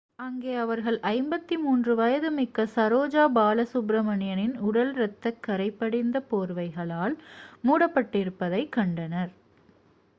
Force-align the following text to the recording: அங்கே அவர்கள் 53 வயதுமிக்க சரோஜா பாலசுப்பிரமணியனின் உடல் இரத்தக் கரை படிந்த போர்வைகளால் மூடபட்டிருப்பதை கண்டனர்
அங்கே 0.19 0.53
அவர்கள் 0.59 0.95
53 1.07 1.57
வயதுமிக்க 1.99 2.65
சரோஜா 2.71 3.23
பாலசுப்பிரமணியனின் 3.35 4.55
உடல் 4.67 4.93
இரத்தக் 4.95 5.39
கரை 5.39 5.69
படிந்த 5.73 6.23
போர்வைகளால் 6.31 7.15
மூடபட்டிருப்பதை 7.63 8.63
கண்டனர் 8.71 9.31